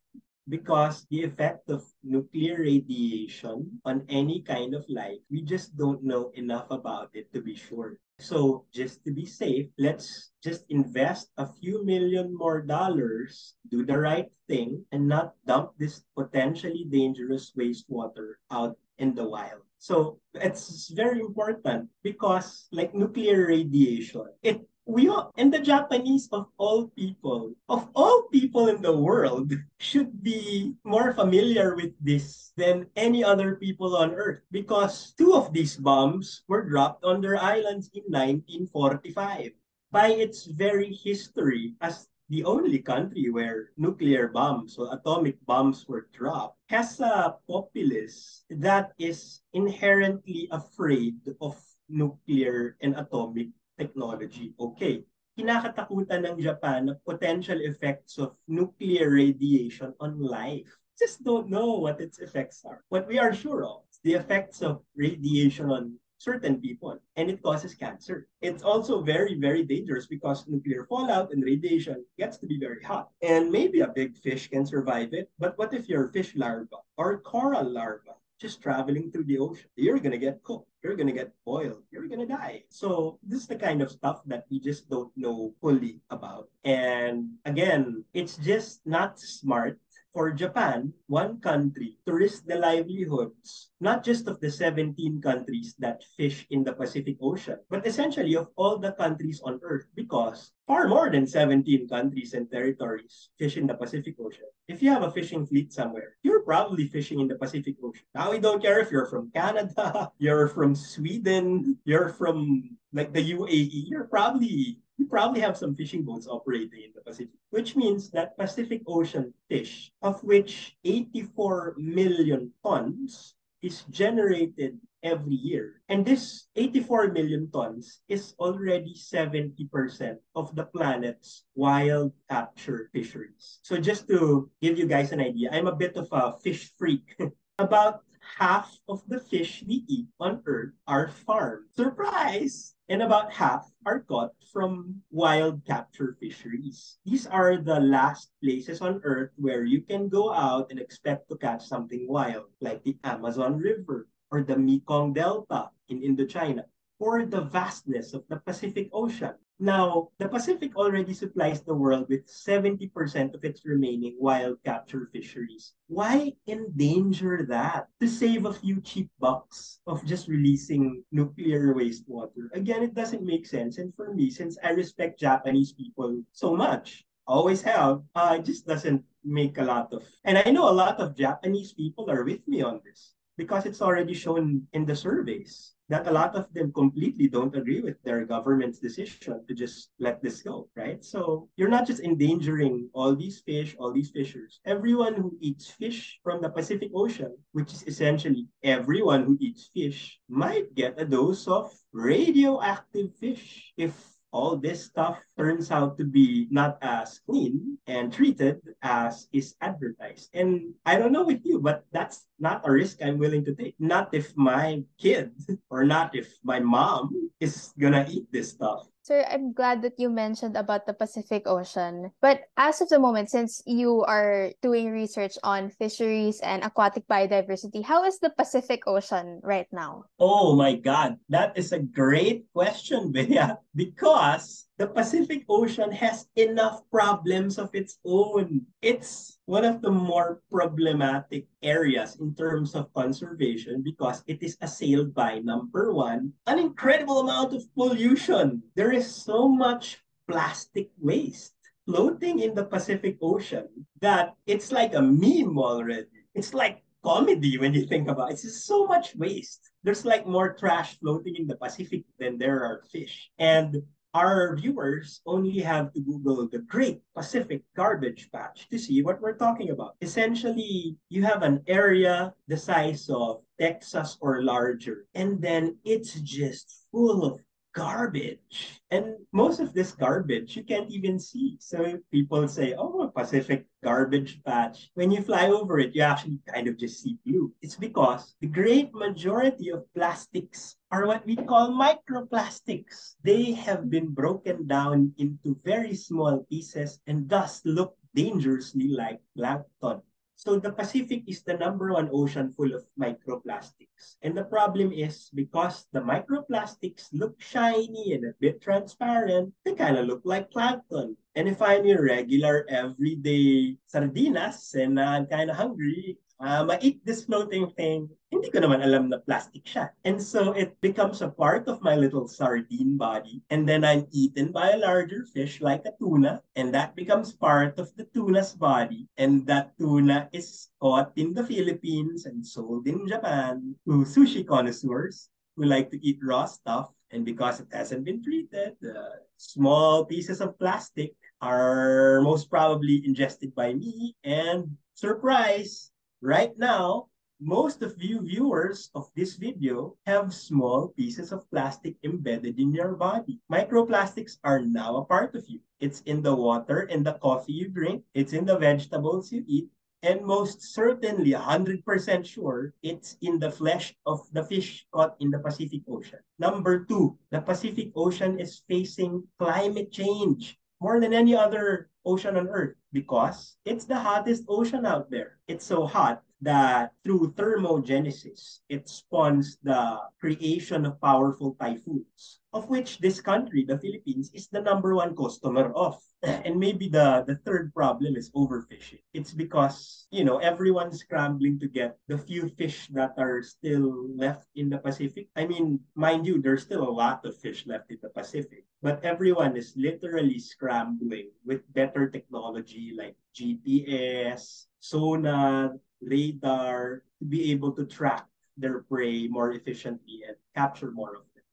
because 0.49 1.05
the 1.09 1.23
effect 1.23 1.69
of 1.69 1.85
nuclear 2.03 2.59
radiation 2.59 3.79
on 3.85 4.03
any 4.09 4.41
kind 4.41 4.73
of 4.73 4.83
life, 4.89 5.21
we 5.29 5.41
just 5.41 5.77
don't 5.77 6.03
know 6.03 6.31
enough 6.35 6.67
about 6.71 7.09
it 7.13 7.31
to 7.33 7.41
be 7.41 7.55
sure. 7.55 7.97
So 8.19 8.65
just 8.73 9.03
to 9.05 9.11
be 9.13 9.25
safe, 9.25 9.67
let's 9.79 10.31
just 10.43 10.65
invest 10.69 11.31
a 11.37 11.47
few 11.47 11.85
million 11.85 12.35
more 12.35 12.61
dollars, 12.61 13.55
do 13.69 13.85
the 13.85 13.97
right 13.97 14.29
thing, 14.47 14.85
and 14.91 15.07
not 15.07 15.33
dump 15.47 15.71
this 15.77 16.03
potentially 16.17 16.85
dangerous 16.89 17.53
wastewater 17.57 18.37
out 18.51 18.77
in 18.99 19.15
the 19.15 19.27
wild. 19.27 19.65
So 19.79 20.19
it's 20.35 20.93
very 20.93 21.19
important 21.19 21.89
because 22.03 22.67
like 22.71 22.93
nuclear 22.93 23.47
radiation, 23.47 24.29
it 24.43 24.61
we 24.85 25.07
all, 25.07 25.31
and 25.37 25.53
the 25.53 25.61
Japanese 25.61 26.27
of 26.31 26.47
all 26.57 26.87
people, 26.97 27.53
of 27.69 27.89
all 27.95 28.27
people 28.31 28.67
in 28.67 28.81
the 28.81 28.95
world, 28.95 29.53
should 29.79 30.23
be 30.23 30.73
more 30.83 31.13
familiar 31.13 31.75
with 31.75 31.93
this 32.01 32.51
than 32.57 32.89
any 32.95 33.23
other 33.23 33.55
people 33.55 33.95
on 33.95 34.13
Earth 34.13 34.41
because 34.51 35.13
two 35.17 35.33
of 35.33 35.53
these 35.53 35.77
bombs 35.77 36.43
were 36.47 36.67
dropped 36.67 37.03
on 37.03 37.21
their 37.21 37.37
islands 37.37 37.89
in 37.93 38.03
1945. 38.09 39.51
By 39.91 40.07
its 40.17 40.45
very 40.45 40.93
history 40.93 41.75
as 41.81 42.07
the 42.29 42.45
only 42.45 42.79
country 42.79 43.29
where 43.29 43.75
nuclear 43.75 44.29
bombs 44.29 44.79
or 44.79 44.87
atomic 44.95 45.35
bombs 45.45 45.85
were 45.87 46.07
dropped 46.15 46.57
has 46.69 46.99
a 47.01 47.35
populace 47.45 48.45
that 48.49 48.93
is 48.97 49.41
inherently 49.51 50.47
afraid 50.49 51.19
of 51.41 51.59
nuclear 51.89 52.77
and 52.79 52.95
atomic 52.95 53.51
technology. 53.81 54.53
Okay, 54.61 55.01
kinakatakutan 55.33 56.21
ng 56.29 56.37
Japan 56.37 56.93
ng 56.93 56.97
potential 57.01 57.57
effects 57.65 58.21
of 58.21 58.37
nuclear 58.45 59.09
radiation 59.09 59.89
on 59.97 60.21
life. 60.21 60.69
Just 61.01 61.25
don't 61.25 61.49
know 61.49 61.81
what 61.81 61.97
its 61.97 62.21
effects 62.21 62.61
are. 62.61 62.85
What 62.93 63.09
we 63.09 63.17
are 63.17 63.33
sure 63.33 63.65
of 63.65 63.89
is 63.89 63.97
the 64.05 64.13
effects 64.13 64.61
of 64.61 64.85
radiation 64.93 65.73
on 65.73 65.97
certain 66.21 66.61
people 66.61 67.01
and 67.17 67.33
it 67.33 67.41
causes 67.41 67.73
cancer. 67.73 68.29
It's 68.45 68.61
also 68.61 69.01
very, 69.01 69.33
very 69.33 69.65
dangerous 69.65 70.05
because 70.05 70.45
nuclear 70.45 70.85
fallout 70.85 71.33
and 71.33 71.41
radiation 71.41 72.05
gets 72.21 72.37
to 72.37 72.45
be 72.45 72.61
very 72.61 72.85
hot. 72.85 73.09
And 73.25 73.49
maybe 73.49 73.81
a 73.81 73.89
big 73.89 74.13
fish 74.21 74.45
can 74.45 74.61
survive 74.61 75.17
it, 75.17 75.33
but 75.41 75.57
what 75.57 75.73
if 75.73 75.89
you're 75.89 76.05
a 76.05 76.13
fish 76.13 76.37
larva 76.37 76.85
or 77.01 77.25
coral 77.25 77.65
larva 77.65 78.20
just 78.41 78.61
traveling 78.61 79.11
through 79.11 79.25
the 79.25 79.37
ocean? 79.37 79.69
You're 79.75 79.99
gonna 79.99 80.17
get 80.17 80.41
cooked 80.43 80.71
you're 80.83 80.95
gonna 80.95 81.13
get 81.13 81.31
boiled, 81.45 81.83
you're 81.91 82.07
gonna 82.07 82.25
die. 82.25 82.63
So 82.69 83.19
this 83.23 83.41
is 83.41 83.47
the 83.47 83.55
kind 83.55 83.81
of 83.81 83.91
stuff 83.91 84.21
that 84.25 84.45
we 84.49 84.59
just 84.59 84.89
don't 84.89 85.11
know 85.15 85.53
fully 85.61 86.01
about. 86.09 86.49
And 86.65 87.37
again, 87.45 88.03
it's 88.13 88.37
just 88.37 88.81
not 88.85 89.19
smart 89.19 89.77
for 90.13 90.31
Japan, 90.31 90.93
one 91.07 91.39
country, 91.39 91.97
to 92.05 92.13
risk 92.13 92.45
the 92.45 92.55
livelihoods, 92.59 93.71
not 93.79 94.03
just 94.03 94.27
of 94.27 94.39
the 94.39 94.51
17 94.51 95.21
countries 95.21 95.75
that 95.79 96.03
fish 96.17 96.45
in 96.51 96.63
the 96.63 96.73
Pacific 96.73 97.17
Ocean, 97.21 97.57
but 97.69 97.87
essentially 97.87 98.35
of 98.35 98.49
all 98.55 98.77
the 98.77 98.91
countries 98.91 99.41
on 99.43 99.59
Earth, 99.63 99.87
because 99.95 100.51
far 100.67 100.87
more 100.87 101.09
than 101.09 101.25
17 101.27 101.87
countries 101.87 102.33
and 102.33 102.51
territories 102.51 103.29
fish 103.39 103.55
in 103.55 103.67
the 103.67 103.73
Pacific 103.73 104.15
Ocean. 104.19 104.51
If 104.67 104.83
you 104.83 104.91
have 104.91 105.03
a 105.03 105.11
fishing 105.11 105.45
fleet 105.45 105.71
somewhere, 105.71 106.15
you're 106.23 106.43
probably 106.43 106.87
fishing 106.87 107.19
in 107.19 107.27
the 107.27 107.35
Pacific 107.35 107.75
Ocean. 107.83 108.03
Now, 108.13 108.31
we 108.31 108.39
don't 108.39 108.61
care 108.61 108.79
if 108.79 108.91
you're 108.91 109.07
from 109.07 109.31
Canada, 109.31 110.11
you're 110.19 110.47
from 110.49 110.75
Sweden, 110.75 111.79
you're 111.85 112.09
from 112.09 112.77
like 112.91 113.13
the 113.13 113.23
UAE, 113.23 113.87
you're 113.87 114.11
probably 114.11 114.80
you 114.97 115.07
probably 115.07 115.41
have 115.41 115.57
some 115.57 115.75
fishing 115.75 116.03
boats 116.03 116.27
operating 116.27 116.83
in 116.83 116.91
the 116.93 117.01
Pacific, 117.01 117.39
which 117.49 117.75
means 117.75 118.11
that 118.11 118.37
Pacific 118.37 118.81
Ocean 118.87 119.33
fish, 119.49 119.91
of 120.01 120.23
which 120.23 120.77
84 120.83 121.75
million 121.77 122.51
tons 122.63 123.35
is 123.61 123.83
generated 123.89 124.77
every 125.03 125.35
year. 125.35 125.81
And 125.89 126.05
this 126.05 126.47
84 126.55 127.13
million 127.13 127.49
tons 127.51 128.01
is 128.07 128.33
already 128.39 128.93
70% 128.93 130.17
of 130.35 130.55
the 130.55 130.65
planet's 130.65 131.45
wild 131.55 132.13
capture 132.29 132.89
fisheries. 132.93 133.59
So 133.61 133.77
just 133.77 134.07
to 134.09 134.49
give 134.61 134.77
you 134.77 134.85
guys 134.85 135.11
an 135.11 135.21
idea, 135.21 135.49
I'm 135.51 135.67
a 135.67 135.75
bit 135.75 135.95
of 135.97 136.07
a 136.11 136.37
fish 136.39 136.71
freak. 136.77 137.17
About 137.59 138.01
half 138.21 138.77
of 138.87 139.01
the 139.07 139.19
fish 139.19 139.63
we 139.67 139.83
eat 139.87 140.07
on 140.19 140.41
Earth 140.45 140.73
are 140.87 141.09
farmed. 141.09 141.65
Surprise! 141.75 142.75
And 142.87 143.01
about 143.01 143.31
half 143.31 143.69
are 143.85 144.01
caught 144.01 144.31
from 144.51 145.01
wild 145.11 145.65
capture 145.65 146.17
fisheries. 146.19 146.97
These 147.05 147.25
are 147.27 147.57
the 147.57 147.79
last 147.79 148.31
places 148.43 148.81
on 148.81 149.01
Earth 149.03 149.31
where 149.37 149.65
you 149.65 149.81
can 149.81 150.09
go 150.09 150.33
out 150.33 150.69
and 150.69 150.79
expect 150.79 151.29
to 151.29 151.37
catch 151.37 151.65
something 151.65 152.07
wild, 152.07 152.51
like 152.59 152.83
the 152.83 152.97
Amazon 153.03 153.57
River 153.57 154.07
or 154.31 154.43
the 154.43 154.57
Mekong 154.57 155.13
Delta 155.13 155.69
in 155.89 156.01
Indochina, 156.01 156.63
or 156.99 157.25
the 157.25 157.41
vastness 157.41 158.13
of 158.13 158.23
the 158.29 158.37
Pacific 158.37 158.89
Ocean. 158.93 159.35
Now, 159.61 160.09
the 160.17 160.27
Pacific 160.27 160.75
already 160.75 161.13
supplies 161.13 161.61
the 161.61 161.75
world 161.75 162.09
with 162.09 162.25
70% 162.25 163.35
of 163.35 163.45
its 163.45 163.61
remaining 163.63 164.17
wild 164.17 164.57
capture 164.65 165.05
fisheries. 165.13 165.73
Why 165.85 166.33
endanger 166.47 167.45
that 167.45 167.85
to 168.01 168.07
save 168.07 168.45
a 168.45 168.57
few 168.57 168.81
cheap 168.81 169.11
bucks 169.19 169.79
of 169.85 170.03
just 170.03 170.27
releasing 170.27 171.03
nuclear 171.11 171.75
wastewater? 171.75 172.49
Again, 172.53 172.81
it 172.81 172.95
doesn't 172.95 173.21
make 173.21 173.45
sense. 173.45 173.77
And 173.77 173.93
for 173.93 174.11
me, 174.15 174.31
since 174.31 174.57
I 174.63 174.71
respect 174.71 175.19
Japanese 175.19 175.73
people 175.73 176.23
so 176.31 176.55
much, 176.55 177.05
always 177.27 177.61
have, 177.61 178.01
uh, 178.15 178.37
it 178.39 178.45
just 178.45 178.65
doesn't 178.65 179.05
make 179.23 179.59
a 179.59 179.63
lot 179.63 179.93
of. 179.93 180.01
And 180.25 180.39
I 180.39 180.49
know 180.49 180.69
a 180.69 180.73
lot 180.73 180.99
of 180.99 181.15
Japanese 181.15 181.71
people 181.73 182.09
are 182.09 182.23
with 182.23 182.41
me 182.47 182.63
on 182.63 182.81
this 182.83 183.13
because 183.37 183.67
it's 183.67 183.81
already 183.81 184.15
shown 184.15 184.65
in 184.73 184.85
the 184.85 184.95
surveys 184.95 185.75
that 185.91 186.07
a 186.07 186.11
lot 186.11 186.35
of 186.35 186.47
them 186.53 186.71
completely 186.71 187.27
don't 187.27 187.53
agree 187.53 187.81
with 187.81 188.01
their 188.03 188.23
government's 188.23 188.79
decision 188.79 189.43
to 189.45 189.53
just 189.53 189.91
let 189.99 190.23
this 190.23 190.41
go, 190.41 190.69
right? 190.73 191.03
So 191.03 191.49
you're 191.57 191.67
not 191.67 191.85
just 191.85 191.99
endangering 191.99 192.89
all 192.93 193.13
these 193.13 193.41
fish, 193.41 193.75
all 193.77 193.91
these 193.91 194.09
fishers. 194.09 194.61
Everyone 194.63 195.15
who 195.15 195.35
eats 195.41 195.69
fish 195.69 196.17
from 196.23 196.41
the 196.41 196.49
Pacific 196.49 196.91
Ocean, 196.95 197.35
which 197.51 197.73
is 197.73 197.83
essentially 197.83 198.47
everyone 198.63 199.23
who 199.23 199.37
eats 199.41 199.69
fish, 199.75 200.17
might 200.29 200.73
get 200.75 200.95
a 200.95 201.03
dose 201.03 201.45
of 201.47 201.75
radioactive 201.91 203.13
fish 203.19 203.73
if 203.75 203.91
all 204.31 204.55
this 204.55 204.85
stuff 204.85 205.19
turns 205.37 205.71
out 205.71 205.97
to 205.97 206.03
be 206.03 206.47
not 206.49 206.77
as 206.81 207.19
clean 207.27 207.77
and 207.87 208.11
treated 208.11 208.59
as 208.81 209.27
is 209.31 209.55
advertised. 209.61 210.29
And 210.33 210.73
I 210.85 210.95
don't 210.95 211.11
know 211.11 211.25
with 211.25 211.41
you, 211.43 211.59
but 211.59 211.85
that's 211.91 212.25
not 212.39 212.63
a 212.63 212.71
risk 212.71 213.03
I'm 213.03 213.19
willing 213.19 213.45
to 213.45 213.55
take. 213.55 213.75
Not 213.79 214.13
if 214.13 214.35
my 214.35 214.83
kid 214.97 215.31
or 215.69 215.83
not 215.83 216.15
if 216.15 216.31
my 216.43 216.59
mom 216.59 217.31
is 217.39 217.73
gonna 217.79 218.07
eat 218.09 218.31
this 218.31 218.51
stuff. 218.51 218.90
Sir, 219.03 219.25
I'm 219.25 219.53
glad 219.53 219.81
that 219.81 219.97
you 219.97 220.09
mentioned 220.09 220.55
about 220.55 220.85
the 220.85 220.93
Pacific 220.93 221.49
Ocean. 221.49 222.11
But 222.21 222.45
as 222.55 222.81
of 222.81 222.89
the 222.89 222.99
moment, 222.99 223.31
since 223.31 223.61
you 223.65 224.05
are 224.05 224.53
doing 224.61 224.91
research 224.91 225.41
on 225.43 225.73
fisheries 225.73 226.39
and 226.41 226.63
aquatic 226.63 227.07
biodiversity, 227.09 227.83
how 227.83 228.05
is 228.05 228.19
the 228.19 228.29
Pacific 228.29 228.85
Ocean 228.85 229.41
right 229.41 229.65
now? 229.71 230.05
Oh 230.19 230.55
my 230.55 230.75
God, 230.75 231.17
that 231.29 231.57
is 231.57 231.71
a 231.71 231.81
great 231.81 232.45
question, 232.53 233.11
Bea, 233.15 233.57
because 233.73 234.67
the 234.81 234.87
Pacific 234.87 235.45
Ocean 235.47 235.91
has 235.91 236.25
enough 236.35 236.81
problems 236.89 237.59
of 237.59 237.69
its 237.77 238.01
own. 238.03 238.65
It's 238.81 239.37
one 239.45 239.63
of 239.63 239.79
the 239.79 239.91
more 239.93 240.41
problematic 240.49 241.45
areas 241.61 242.17
in 242.19 242.33
terms 242.33 242.73
of 242.73 242.91
conservation 242.97 243.83
because 243.85 244.23
it 244.25 244.41
is 244.41 244.57
assailed 244.59 245.13
by 245.13 245.37
number 245.37 245.93
one, 245.93 246.33
an 246.47 246.57
incredible 246.57 247.19
amount 247.19 247.53
of 247.53 247.61
pollution. 247.75 248.63
There 248.73 248.91
is 248.91 249.05
so 249.05 249.47
much 249.47 250.01
plastic 250.27 250.89
waste 250.97 251.53
floating 251.85 252.39
in 252.39 252.55
the 252.55 252.65
Pacific 252.65 253.21
Ocean 253.21 253.69
that 254.01 254.33
it's 254.47 254.71
like 254.71 254.95
a 254.95 255.01
meme 255.01 255.59
already. 255.59 256.25
It's 256.33 256.55
like 256.55 256.81
comedy 257.05 257.59
when 257.59 257.75
you 257.75 257.85
think 257.85 258.09
about 258.09 258.31
it. 258.31 258.33
It's 258.33 258.49
just 258.49 258.65
so 258.65 258.87
much 258.87 259.13
waste. 259.15 259.61
There's 259.83 260.05
like 260.05 260.25
more 260.25 260.53
trash 260.53 260.97
floating 260.97 261.35
in 261.35 261.45
the 261.45 261.57
Pacific 261.57 262.01
than 262.17 262.39
there 262.39 262.65
are 262.65 262.81
fish. 262.89 263.29
And 263.37 263.83
our 264.13 264.55
viewers 264.55 265.21
only 265.25 265.59
have 265.59 265.93
to 265.93 266.01
Google 266.01 266.47
the 266.47 266.59
Great 266.59 267.01
Pacific 267.15 267.63
Garbage 267.75 268.29
Patch 268.31 268.67
to 268.69 268.77
see 268.77 269.01
what 269.01 269.21
we're 269.21 269.37
talking 269.37 269.69
about. 269.69 269.95
Essentially, 270.01 270.97
you 271.09 271.23
have 271.23 271.43
an 271.43 271.63
area 271.67 272.33
the 272.47 272.57
size 272.57 273.09
of 273.09 273.41
Texas 273.59 274.17
or 274.19 274.43
larger, 274.43 275.05
and 275.15 275.41
then 275.41 275.77
it's 275.85 276.19
just 276.21 276.87
full 276.91 277.23
of 277.23 277.39
garbage. 277.73 278.81
And 278.91 279.15
most 279.31 279.59
of 279.59 279.73
this 279.73 279.91
garbage 279.91 280.55
you 280.55 280.63
can't 280.63 280.89
even 280.89 281.19
see. 281.19 281.57
So 281.59 281.99
people 282.11 282.47
say, 282.47 282.73
oh, 282.77 283.11
Pacific 283.15 283.65
garbage 283.83 284.41
patch. 284.43 284.91
When 284.93 285.11
you 285.11 285.21
fly 285.21 285.47
over 285.47 285.79
it, 285.79 285.95
you 285.95 286.01
actually 286.01 286.39
kind 286.47 286.67
of 286.67 286.77
just 286.77 287.01
see 287.01 287.17
blue. 287.25 287.51
It's 287.61 287.75
because 287.75 288.35
the 288.41 288.47
great 288.47 288.93
majority 288.93 289.69
of 289.69 289.85
plastics 289.95 290.75
are 290.91 291.07
what 291.07 291.25
we 291.25 291.35
call 291.35 291.71
microplastics. 291.71 293.15
They 293.23 293.53
have 293.53 293.89
been 293.89 294.13
broken 294.13 294.67
down 294.67 295.13
into 295.17 295.57
very 295.63 295.95
small 295.95 296.45
pieces 296.49 296.99
and 297.07 297.29
thus 297.29 297.61
look 297.65 297.95
dangerously 298.13 298.89
like 298.89 299.19
plankton. 299.35 300.01
So 300.41 300.57
the 300.57 300.73
Pacific 300.73 301.29
is 301.29 301.45
the 301.45 301.53
number 301.53 301.93
one 301.93 302.09
ocean 302.11 302.49
full 302.49 302.73
of 302.73 302.81
microplastics. 302.97 304.17
And 304.25 304.33
the 304.33 304.49
problem 304.49 304.91
is 304.91 305.29
because 305.29 305.85
the 305.93 306.01
microplastics 306.01 307.13
look 307.13 307.37
shiny 307.37 308.17
and 308.17 308.25
a 308.25 308.33
bit 308.41 308.59
transparent, 308.59 309.53
they 309.63 309.75
kind 309.77 309.97
of 309.97 310.07
look 310.07 310.25
like 310.25 310.49
plankton. 310.49 311.15
And 311.35 311.47
if 311.47 311.61
I'm 311.61 311.85
your 311.85 312.01
regular 312.01 312.65
everyday 312.69 313.77
sardinas 313.85 314.73
and 314.73 314.99
I'm 314.99 315.27
kind 315.27 315.51
of 315.51 315.57
hungry, 315.57 316.17
uh, 316.41 316.65
ma-eat 316.65 317.05
this 317.05 317.23
floating 317.23 317.69
thing, 317.77 318.09
hindi 318.33 318.49
ko 318.49 318.65
naman 318.65 318.81
alam 318.81 319.13
na 319.13 319.21
plastic 319.21 319.61
siya. 319.63 319.93
And 320.03 320.17
so 320.17 320.51
it 320.57 320.73
becomes 320.81 321.21
a 321.21 321.29
part 321.29 321.69
of 321.69 321.85
my 321.85 321.93
little 321.93 322.25
sardine 322.25 322.97
body. 322.97 323.45
And 323.53 323.69
then 323.69 323.85
I'm 323.85 324.09
eaten 324.09 324.49
by 324.49 324.73
a 324.73 324.81
larger 324.81 325.23
fish 325.29 325.61
like 325.61 325.85
a 325.85 325.93
tuna. 326.01 326.41
And 326.57 326.73
that 326.73 326.97
becomes 326.97 327.31
part 327.37 327.77
of 327.77 327.93
the 327.95 328.09
tuna's 328.09 328.57
body. 328.57 329.05
And 329.21 329.45
that 329.45 329.77
tuna 329.77 330.29
is 330.33 330.73
caught 330.81 331.13
in 331.15 331.37
the 331.37 331.45
Philippines 331.45 332.25
and 332.25 332.41
sold 332.41 332.87
in 332.87 333.05
Japan 333.07 333.75
to 333.85 334.01
sushi 334.09 334.41
connoisseurs 334.41 335.29
who 335.55 335.69
like 335.69 335.91
to 335.91 336.01
eat 336.01 336.19
raw 336.25 336.45
stuff. 336.49 336.89
And 337.11 337.23
because 337.23 337.59
it 337.59 337.67
hasn't 337.69 338.07
been 338.07 338.23
treated, 338.23 338.79
uh, 338.81 339.21
small 339.37 340.05
pieces 340.05 340.41
of 340.41 340.57
plastic 340.57 341.13
are 341.41 342.21
most 342.21 342.49
probably 342.49 343.03
ingested 343.05 343.53
by 343.53 343.73
me. 343.73 344.15
And 344.23 344.77
surprise, 344.95 345.91
Right 346.21 346.53
now, 346.55 347.09
most 347.41 347.81
of 347.81 347.97
you 347.97 348.21
viewers 348.21 348.91
of 348.93 349.09
this 349.15 349.37
video 349.41 349.97
have 350.05 350.35
small 350.35 350.89
pieces 350.89 351.31
of 351.31 351.49
plastic 351.49 351.97
embedded 352.03 352.59
in 352.59 352.71
your 352.71 352.93
body. 352.93 353.41
Microplastics 353.51 354.37
are 354.43 354.61
now 354.61 354.97
a 354.97 355.05
part 355.05 355.33
of 355.33 355.49
you. 355.49 355.59
It's 355.79 356.01
in 356.01 356.21
the 356.21 356.35
water 356.35 356.81
and 356.93 357.03
the 357.03 357.17
coffee 357.17 357.53
you 357.53 357.69
drink. 357.69 358.05
It's 358.13 358.33
in 358.33 358.45
the 358.45 358.59
vegetables 358.59 359.31
you 359.31 359.43
eat. 359.47 359.69
And 360.03 360.21
most 360.21 360.61
certainly, 360.61 361.31
100% 361.31 361.81
sure, 362.23 362.75
it's 362.83 363.17
in 363.21 363.39
the 363.39 363.49
flesh 363.49 363.95
of 364.05 364.21
the 364.31 364.43
fish 364.43 364.85
caught 364.93 365.17
in 365.19 365.31
the 365.31 365.39
Pacific 365.39 365.81
Ocean. 365.89 366.21
Number 366.37 366.85
two, 366.85 367.17
the 367.31 367.41
Pacific 367.41 367.93
Ocean 367.95 368.39
is 368.39 368.61
facing 368.69 369.25
climate 369.39 369.91
change 369.91 370.59
more 370.79 370.99
than 370.99 371.13
any 371.13 371.33
other 371.33 371.89
ocean 372.05 372.37
on 372.37 372.47
Earth 372.49 372.77
because 372.93 373.57
it's 373.65 373.85
the 373.85 373.99
hottest 373.99 374.43
ocean 374.47 374.85
out 374.85 375.09
there. 375.09 375.39
It's 375.47 375.65
so 375.65 375.85
hot 375.85 376.23
that 376.41 376.91
through 377.05 377.33
thermogenesis, 377.37 378.65
it 378.67 378.89
spawns 378.89 379.57
the 379.61 380.01
creation 380.19 380.85
of 380.85 380.99
powerful 380.99 381.55
typhoons, 381.61 382.41
of 382.53 382.67
which 382.69 382.97
this 382.97 383.21
country, 383.21 383.63
the 383.63 383.77
Philippines, 383.77 384.31
is 384.33 384.49
the 384.49 384.61
number 384.61 384.95
one 384.95 385.15
customer 385.15 385.71
of. 385.73 386.01
And 386.45 386.61
maybe 386.61 386.87
the, 386.87 387.25
the 387.25 387.41
third 387.45 387.73
problem 387.73 388.15
is 388.15 388.29
overfishing. 388.37 389.01
It's 389.13 389.33
because, 389.33 390.05
you 390.11 390.23
know, 390.23 390.37
everyone's 390.37 390.99
scrambling 391.01 391.57
to 391.61 391.67
get 391.67 391.97
the 392.07 392.17
few 392.17 392.49
fish 392.49 392.89
that 392.93 393.17
are 393.17 393.41
still 393.41 394.05
left 394.13 394.45
in 394.53 394.69
the 394.69 394.77
Pacific. 394.77 395.29
I 395.35 395.47
mean, 395.47 395.79
mind 395.95 396.27
you, 396.27 396.39
there's 396.39 396.61
still 396.61 396.85
a 396.85 396.93
lot 396.93 397.25
of 397.25 397.37
fish 397.37 397.65
left 397.65 397.89
in 397.89 397.97
the 398.03 398.09
Pacific, 398.09 398.65
but 398.81 399.01
everyone 399.03 399.57
is 399.57 399.73
literally 399.75 400.37
scrambling 400.37 401.31
with 401.45 401.65
better 401.73 402.09
technology 402.09 402.80
like 402.97 403.15
GPS, 403.35 404.65
sonar, 404.79 405.77
radar 406.01 407.03
to 407.19 407.25
be 407.25 407.51
able 407.51 407.71
to 407.77 407.85
track 407.85 408.25
their 408.57 408.81
prey 408.89 409.27
more 409.27 409.53
efficiently 409.53 410.25
and 410.27 410.35
capture 410.55 410.91
more 410.91 411.15
of 411.15 411.23
them. 411.33 411.45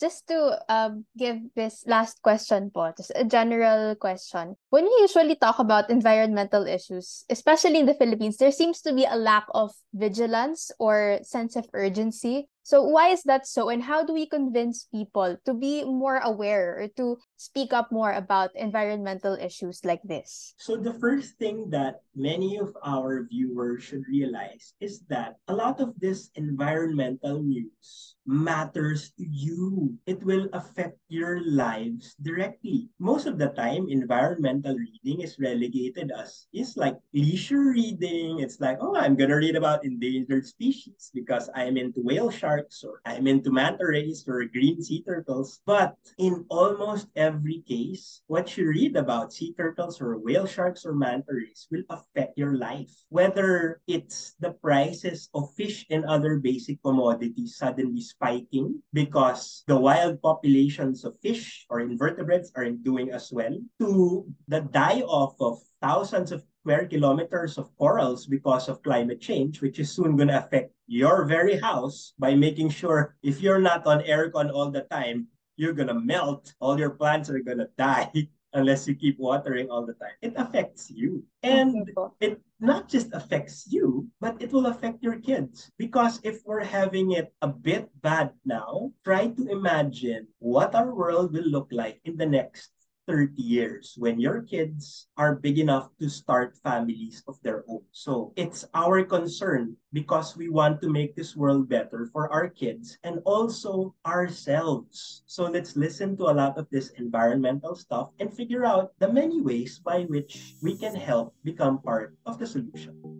Just 0.00 0.26
to 0.28 0.58
um, 0.68 1.06
give 1.16 1.38
this 1.54 1.84
last 1.86 2.22
question 2.22 2.70
po, 2.70 2.92
just 2.96 3.12
a 3.14 3.24
general 3.24 3.94
question. 3.94 4.56
When 4.74 4.90
we 4.90 5.06
usually 5.06 5.38
talk 5.38 5.62
about 5.62 5.86
environmental 5.86 6.66
issues, 6.66 7.22
especially 7.30 7.78
in 7.78 7.86
the 7.86 7.94
Philippines, 7.94 8.38
there 8.38 8.50
seems 8.50 8.82
to 8.82 8.92
be 8.92 9.06
a 9.06 9.14
lack 9.14 9.46
of 9.54 9.70
vigilance 9.94 10.72
or 10.80 11.20
sense 11.22 11.54
of 11.54 11.70
urgency 11.72 12.50
so 12.64 12.80
why 12.80 13.12
is 13.12 13.20
that 13.28 13.44
so 13.44 13.68
and 13.68 13.84
how 13.84 14.08
do 14.08 14.16
we 14.16 14.24
convince 14.24 14.88
people 14.88 15.36
to 15.44 15.52
be 15.52 15.84
more 15.84 16.16
aware 16.24 16.80
or 16.80 16.88
to 16.96 17.20
speak 17.36 17.76
up 17.76 17.92
more 17.92 18.16
about 18.16 18.56
environmental 18.56 19.36
issues 19.36 19.84
like 19.84 20.00
this? 20.00 20.56
So 20.56 20.80
the 20.80 20.96
first 20.96 21.36
thing 21.36 21.68
that 21.76 22.00
many 22.16 22.56
of 22.56 22.72
our 22.80 23.28
viewers 23.28 23.84
should 23.84 24.08
realize 24.08 24.72
is 24.80 25.04
that 25.12 25.36
a 25.46 25.52
lot 25.52 25.76
of 25.78 25.92
this 26.00 26.32
environmental 26.40 27.44
news 27.44 28.16
matters 28.24 29.12
to 29.20 29.28
you. 29.28 29.92
It 30.08 30.24
will 30.24 30.48
affect 30.56 30.96
your 31.12 31.44
lives 31.44 32.16
directly. 32.16 32.88
Most 32.96 33.28
of 33.28 33.36
the 33.36 33.52
time 33.52 33.92
environmental 33.92 34.63
reading 34.72 35.20
is 35.20 35.36
relegated 35.36 36.08
as 36.16 36.48
is 36.56 36.80
like 36.80 36.96
leisure 37.12 37.76
reading. 37.76 38.40
It's 38.40 38.56
like, 38.60 38.78
oh, 38.80 38.96
I'm 38.96 39.16
to 39.20 39.36
read 39.36 39.56
about 39.56 39.84
endangered 39.84 40.46
species 40.48 41.12
because 41.12 41.52
I'm 41.52 41.76
into 41.76 42.00
whale 42.00 42.32
sharks 42.32 42.54
sharks 42.54 42.84
or 42.84 43.02
I'm 43.04 43.26
into 43.26 43.50
manta 43.50 43.86
rays 43.86 44.24
or 44.28 44.44
green 44.46 44.82
sea 44.82 45.02
turtles. 45.02 45.60
But 45.66 45.96
in 46.18 46.44
almost 46.48 47.08
every 47.16 47.64
case, 47.66 48.22
what 48.26 48.56
you 48.56 48.68
read 48.68 48.96
about 48.96 49.32
sea 49.32 49.54
turtles 49.56 50.00
or 50.00 50.18
whale 50.18 50.46
sharks 50.46 50.86
or 50.86 50.94
manta 50.94 51.34
rays 51.34 51.66
will 51.70 51.82
affect 51.90 52.38
your 52.38 52.56
life. 52.56 52.92
Whether 53.08 53.80
it's 53.86 54.34
the 54.40 54.52
prices 54.62 55.28
of 55.34 55.52
fish 55.54 55.86
and 55.90 56.04
other 56.04 56.38
basic 56.38 56.82
commodities 56.82 57.56
suddenly 57.56 58.02
spiking 58.02 58.82
because 58.92 59.64
the 59.66 59.76
wild 59.76 60.22
populations 60.22 61.04
of 61.04 61.18
fish 61.20 61.66
or 61.68 61.80
invertebrates 61.80 62.52
aren't 62.54 62.84
doing 62.84 63.10
as 63.10 63.32
well, 63.32 63.58
to 63.80 64.26
the 64.54 64.60
die-off 64.70 65.34
of 65.40 65.58
thousands 65.82 66.30
of 66.30 66.46
square 66.62 66.86
kilometers 66.86 67.58
of 67.58 67.74
corals 67.76 68.24
because 68.24 68.68
of 68.68 68.80
climate 68.84 69.20
change, 69.20 69.60
which 69.60 69.80
is 69.80 69.90
soon 69.90 70.14
going 70.14 70.30
to 70.30 70.38
affect 70.38 70.70
your 70.86 71.24
very 71.24 71.58
house 71.58 72.14
by 72.20 72.36
making 72.36 72.70
sure 72.70 73.16
if 73.24 73.42
you're 73.42 73.58
not 73.58 73.84
on 73.84 73.98
aircon 74.06 74.54
all 74.54 74.70
the 74.70 74.86
time, 74.94 75.26
you're 75.56 75.74
going 75.74 75.90
to 75.90 75.98
melt. 75.98 76.54
All 76.60 76.78
your 76.78 76.94
plants 76.94 77.28
are 77.30 77.40
going 77.40 77.58
to 77.58 77.68
die 77.76 78.12
unless 78.54 78.86
you 78.86 78.94
keep 78.94 79.18
watering 79.18 79.70
all 79.70 79.84
the 79.84 79.98
time. 79.98 80.14
It 80.22 80.34
affects 80.36 80.88
you. 80.88 81.24
And 81.42 81.90
it 82.20 82.40
not 82.60 82.88
just 82.88 83.10
affects 83.12 83.66
you, 83.66 84.06
but 84.20 84.40
it 84.40 84.52
will 84.52 84.66
affect 84.66 85.02
your 85.02 85.18
kids. 85.18 85.68
Because 85.78 86.20
if 86.22 86.46
we're 86.46 86.62
having 86.62 87.10
it 87.18 87.34
a 87.42 87.48
bit 87.48 87.90
bad 88.02 88.30
now, 88.44 88.92
try 89.02 89.34
to 89.34 89.42
imagine 89.50 90.28
what 90.38 90.76
our 90.76 90.94
world 90.94 91.34
will 91.34 91.50
look 91.50 91.68
like 91.72 91.98
in 92.04 92.16
the 92.16 92.26
next 92.26 92.70
30 93.06 93.40
years 93.40 93.94
when 93.98 94.18
your 94.18 94.42
kids 94.42 95.08
are 95.16 95.36
big 95.36 95.58
enough 95.58 95.90
to 96.00 96.08
start 96.08 96.56
families 96.62 97.22
of 97.28 97.40
their 97.42 97.64
own. 97.68 97.82
So 97.92 98.32
it's 98.36 98.64
our 98.74 99.04
concern 99.04 99.76
because 99.92 100.36
we 100.36 100.48
want 100.48 100.80
to 100.82 100.90
make 100.90 101.14
this 101.14 101.36
world 101.36 101.68
better 101.68 102.08
for 102.12 102.32
our 102.32 102.48
kids 102.48 102.98
and 103.04 103.20
also 103.24 103.94
ourselves. 104.06 105.22
So 105.26 105.44
let's 105.44 105.76
listen 105.76 106.16
to 106.18 106.32
a 106.32 106.36
lot 106.36 106.58
of 106.58 106.66
this 106.70 106.90
environmental 106.98 107.76
stuff 107.76 108.10
and 108.18 108.32
figure 108.32 108.64
out 108.64 108.92
the 108.98 109.12
many 109.12 109.40
ways 109.40 109.78
by 109.78 110.04
which 110.08 110.54
we 110.62 110.76
can 110.76 110.94
help 110.94 111.34
become 111.44 111.80
part 111.82 112.16
of 112.26 112.38
the 112.38 112.46
solution. 112.46 113.13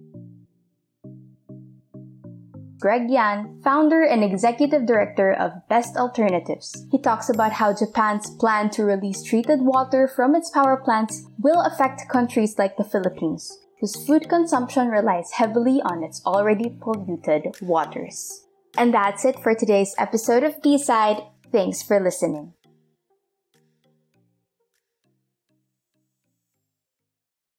Gregg 2.85 3.09
Yan, 3.09 3.62
founder 3.64 4.05
and 4.05 4.23
executive 4.23 4.85
director 4.85 5.33
of 5.33 5.66
Best 5.70 5.97
Alternatives. 5.97 6.87
He 6.92 6.99
talks 6.99 7.31
about 7.31 7.53
how 7.53 7.73
Japan's 7.73 8.29
plan 8.29 8.68
to 8.77 8.85
release 8.85 9.23
treated 9.23 9.62
water 9.62 10.07
from 10.07 10.35
its 10.35 10.51
power 10.51 10.77
plants 10.77 11.25
will 11.38 11.62
affect 11.62 12.11
countries 12.11 12.59
like 12.59 12.77
the 12.77 12.85
Philippines, 12.85 13.57
whose 13.81 13.97
food 14.05 14.29
consumption 14.29 14.88
relies 14.88 15.33
heavily 15.33 15.81
on 15.81 16.05
its 16.05 16.20
already 16.27 16.77
polluted 16.83 17.57
waters. 17.62 18.44
And 18.77 18.92
that's 18.92 19.25
it 19.25 19.38
for 19.38 19.55
today's 19.55 19.94
episode 19.97 20.42
of 20.44 20.61
B-Side. 20.61 21.23
Thanks 21.51 21.83
for 21.83 21.99
listening. 21.99 22.53